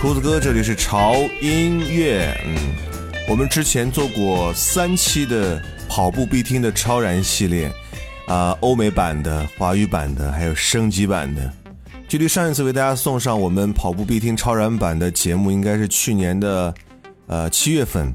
[0.00, 2.32] 胡子哥，这里是潮音乐。
[2.46, 2.54] 嗯，
[3.28, 7.68] 我们之前做过三期的跑步必听的超燃系列，
[8.28, 11.52] 啊，欧美版的、华语版的，还有升级版的。
[12.06, 16.72] 距离上一次为大家送上我们跑步必听超燃版的节目，应该是去年的，
[17.26, 18.14] 呃，七月份。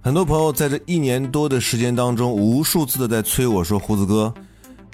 [0.00, 4.32] 很多朋友在这一年多的时间当中，无数次的在催我说：“胡子哥，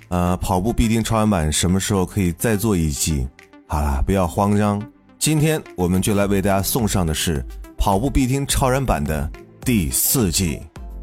[0.08, 3.28] 呃，跑步必听超燃版什么时候可以再做一季？”
[3.68, 4.82] 好了，不要慌张。
[5.20, 7.44] 今天我们就来为大家送上的是
[7.76, 9.30] 跑步必听超燃版的
[9.62, 10.58] 第四季。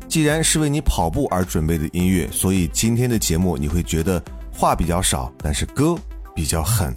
[0.08, 4.20] 既然是为你跑步而准备的音乐，所以今天的节目你会觉得
[4.52, 5.96] 话比较少，但是歌
[6.34, 6.92] 比较狠。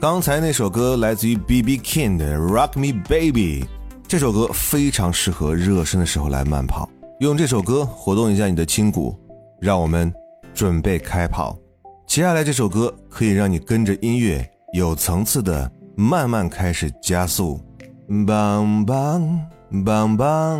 [0.00, 1.76] 刚才那首歌来自于 B.B.
[1.76, 3.64] King 的《Rock Me Baby》，
[4.08, 6.88] 这首歌非常适合热身的时候来慢跑，
[7.20, 9.14] 用这首歌活动一下你的筋骨。
[9.60, 10.10] 让我们
[10.54, 11.54] 准备开跑。
[12.06, 15.70] 接下来这首歌可以让你跟着音乐有层次的。
[15.95, 17.59] 慢慢开始加速，
[18.25, 19.39] 棒棒
[19.85, 20.59] 棒棒。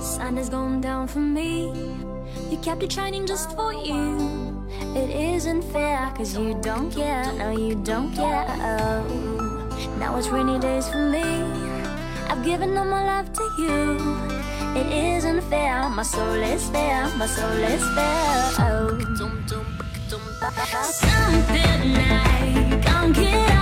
[0.00, 1.72] Sun has gone down for me.
[2.50, 4.18] You kept it shining just for you.
[4.94, 7.24] It isn't fair, cause you don't care.
[7.38, 8.46] No, you don't care.
[9.98, 11.61] Now it's rainy days for me.
[12.45, 13.97] I've all my love to you.
[14.75, 18.51] It isn't fair, my soul is fair, my soul is fair.
[18.59, 19.03] Oh.
[20.91, 23.52] Something I can't get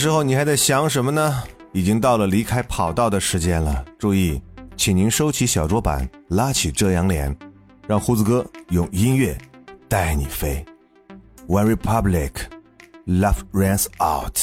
[0.00, 1.42] 时候你还在想什么呢？
[1.72, 3.84] 已经到了离开跑道的时间了。
[3.98, 4.40] 注意，
[4.74, 7.36] 请您收起小桌板，拉起遮阳帘，
[7.86, 9.36] 让胡子哥用音乐
[9.90, 10.64] 带你飞。
[11.46, 14.38] One Republic，Love runs out。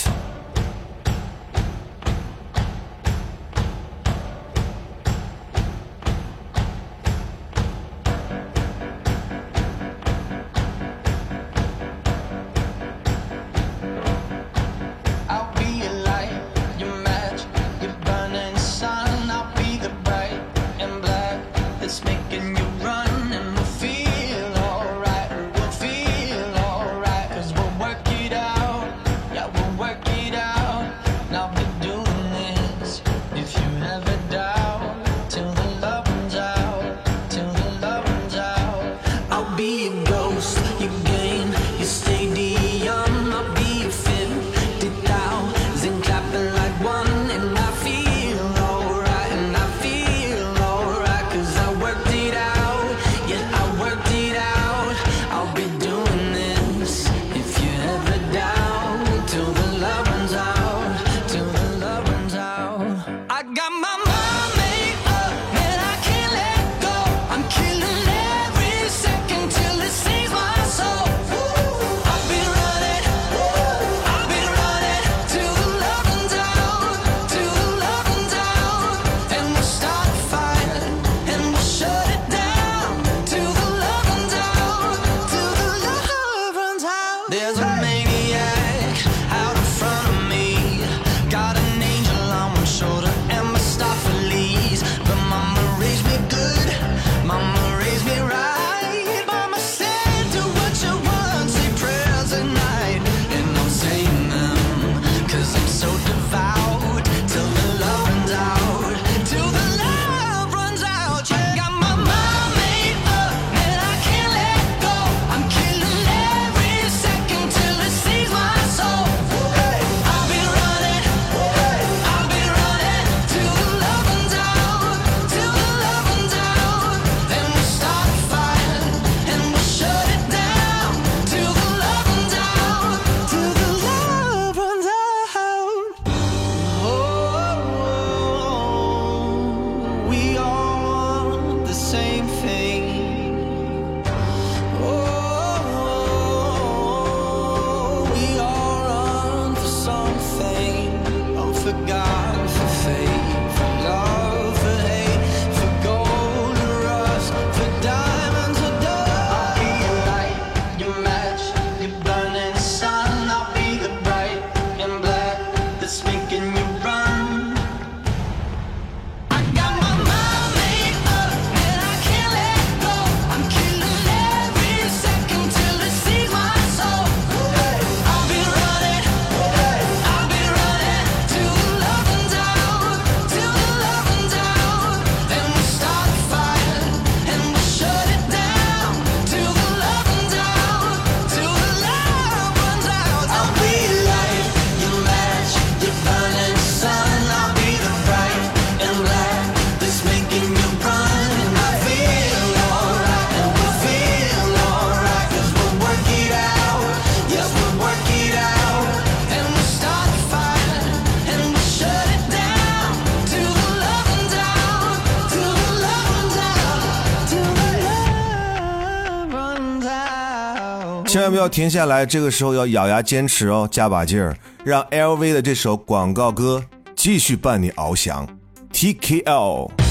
[221.48, 226.64] 停下来，这个时候要咬牙坚持哦，加把劲儿，让 LV 的这首广告歌
[226.96, 228.28] 继续伴你翱翔。
[228.74, 229.87] TKL。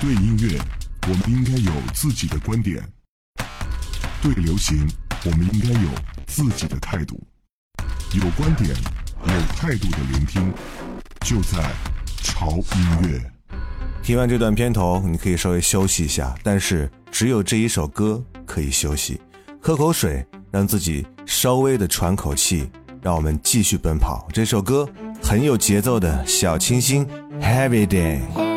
[0.00, 0.58] 对音乐，
[1.02, 2.80] 我们应该有自己的观点；
[4.22, 4.88] 对流行，
[5.26, 5.90] 我们应该有
[6.26, 7.22] 自己的态度。
[8.14, 10.50] 有观点、有态度的聆听，
[11.20, 11.70] 就在
[12.22, 13.32] 潮音乐。
[14.02, 19.20] 听完这段片头，你可以稍微休息一下，但是只有这一首歌可以休息，
[19.60, 22.70] 喝口水，让自己稍微的喘口气，
[23.02, 24.26] 让我们继续奔跑。
[24.32, 24.88] 这首歌
[25.22, 27.06] 很有节奏的小清新
[27.38, 28.49] ，Heavy Day。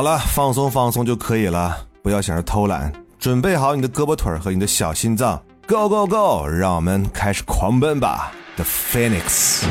[0.00, 9.62] 好了，放松放松就可以了，不要想着偷懒，准备好你的胳膊腿和你的小心脏，go go go 让我们开始狂奔吧，the phoenix。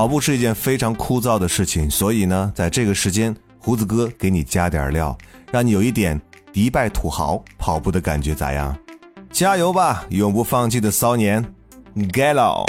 [0.00, 5.14] 跑步是一件非常枯燥的事情，所以呢，在这个时间，胡子哥给你加点料，
[5.52, 6.18] 让你有一点
[6.54, 8.74] 迪拜土豪跑步的感觉，咋样？
[9.30, 11.44] 加油吧，永不放弃的骚年
[12.14, 12.64] g a l o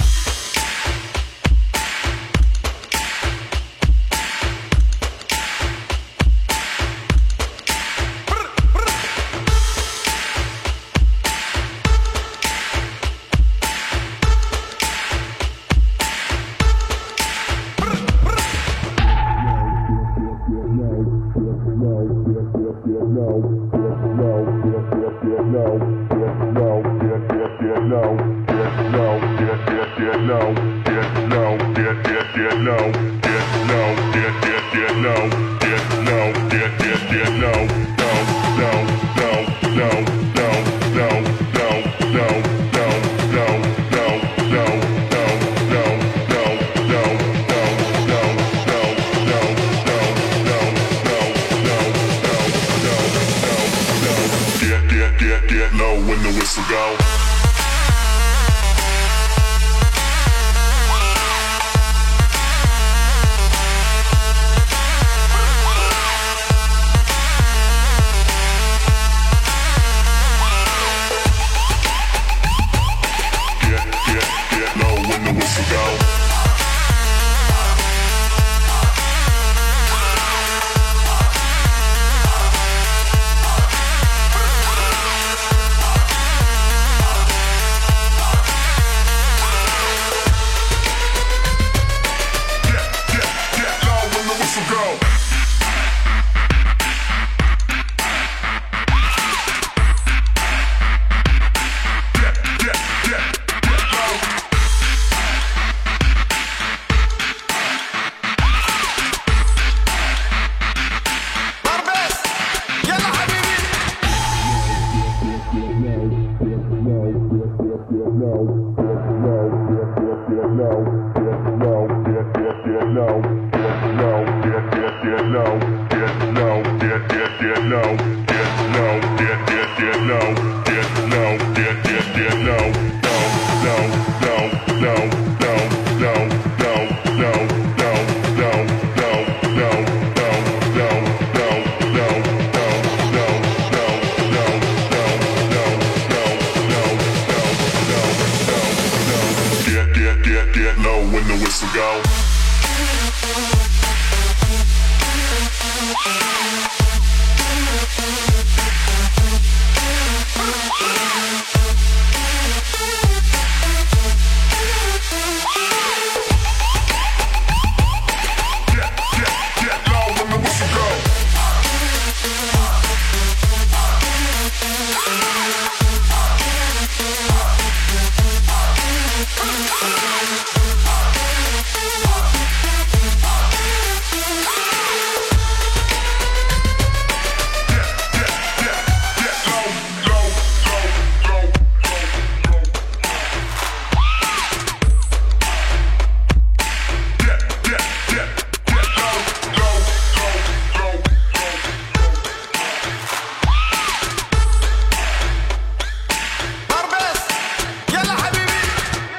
[75.69, 76.30] go.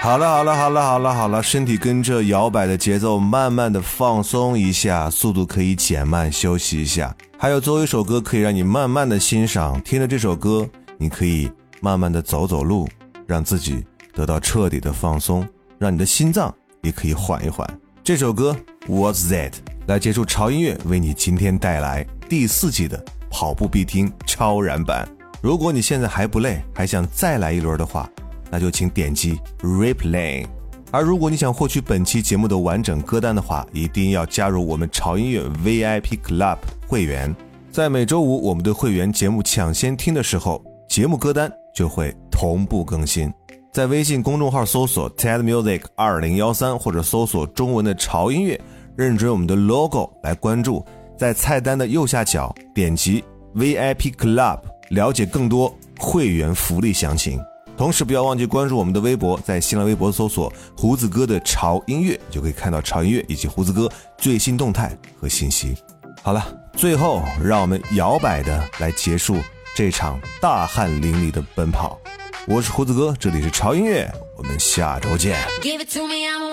[0.03, 7.15] 好了，好了，好了，好了，好了，身体跟着摇摆的节奏，慢慢的放松一下，速度可以减慢，休息一下。
[7.38, 11.49] 还有最后一首歌可以让你慢慢的欣赏，听着这首歌，你可以
[11.81, 12.88] 慢慢的走走路，
[13.29, 15.47] 让自己得到彻底的放松，
[15.79, 17.65] 让你的心脏也可以缓一缓。
[18.03, 18.57] 这首歌
[18.88, 19.53] What's That
[19.87, 25.09] 来结束潮音乐为你今天带来第四季的跑步必听超燃版。
[25.41, 28.11] 如果你现在还不累，还想再来一轮的话，
[28.53, 30.47] 那就请点击 Replay。
[30.91, 37.35] 而如果你想获取本期节目的完整歌单的话，一定要加入我们潮音乐 VIP Club 会员。
[37.71, 43.33] 在每周五我们的会员节目抢先听的时候，节目歌单就会同步更新。
[43.73, 48.61] 在微信公众号搜索 TED Music 二零幺三，或者搜索中文的潮音乐，
[48.95, 50.85] 认准我们的 logo 来关注。
[51.17, 54.59] 在菜单的右下角点击 VIP Club，
[54.91, 57.41] 了解更多会员福利详情。
[57.77, 65.75] 同时不要忘记关注我们的微博，在新浪微博搜索“胡子哥的潮音乐”，就可以看到潮音乐以及胡子哥最新动态和信息。
[66.23, 69.37] 好了，最后让我们摇摆的来结束
[69.75, 71.99] 这场大汗淋漓的奔跑。
[72.47, 75.37] 我是胡子哥，这里是潮音乐，我们下周见。
[75.61, 76.53] Give it to me, I'm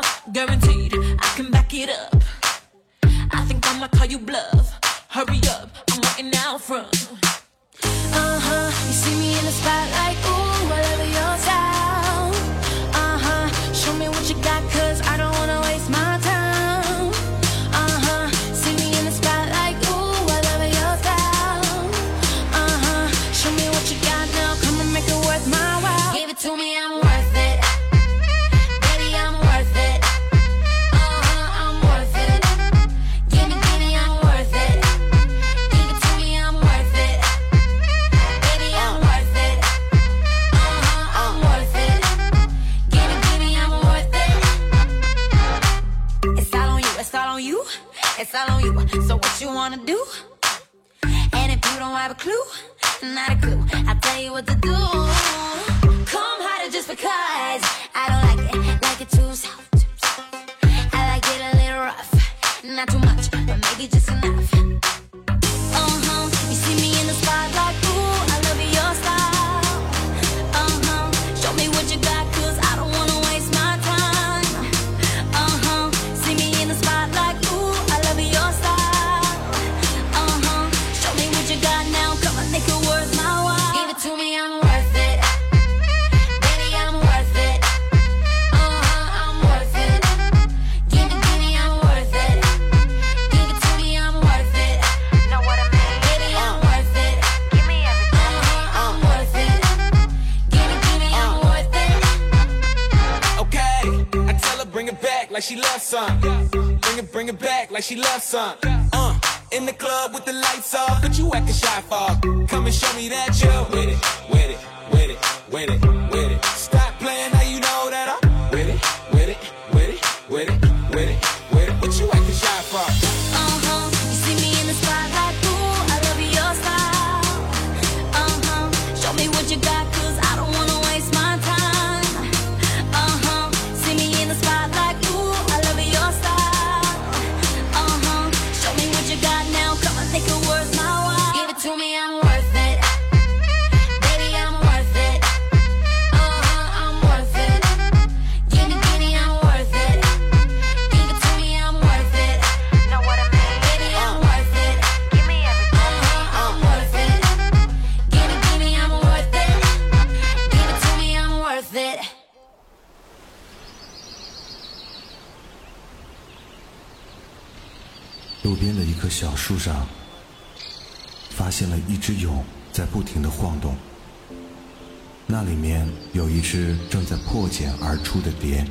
[177.61, 178.65] 茧而出的蝶。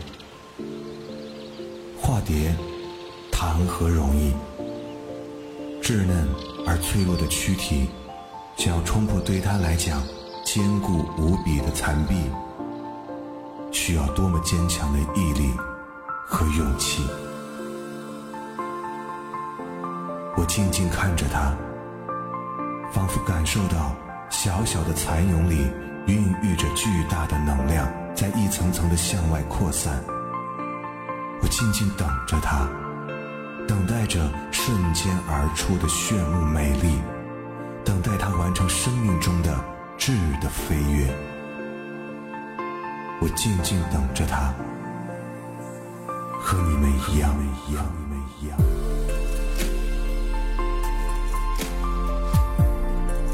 [1.97, 2.53] 化蝶
[3.31, 4.33] 谈何容易？
[5.81, 6.29] 稚嫩
[6.67, 7.89] 而脆弱的躯体，
[8.57, 10.03] 想要冲破对它来讲
[10.45, 12.17] 坚固无比的残壁，
[13.71, 15.53] 需要多么坚强的毅力
[16.27, 17.05] 和勇气！
[20.37, 21.57] 我静静看着它，
[22.93, 23.95] 仿佛感受到
[24.31, 25.69] 小小的蚕蛹里
[26.07, 27.89] 孕育着巨大的能量，
[28.21, 29.99] 在一层层的向外扩散。
[31.41, 32.69] 我静静等着它，
[33.67, 37.01] 等待着瞬间而出的炫目美丽，
[37.83, 39.59] 等待它完成生命中的
[39.97, 40.13] 质
[40.43, 41.11] 的飞跃。
[43.23, 44.53] 我静静等着它，
[46.39, 47.35] 和你们一样，
[47.71, 48.59] 一样，你们一样。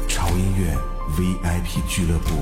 [0.07, 0.73] 潮音乐
[1.17, 2.41] VIP 俱乐部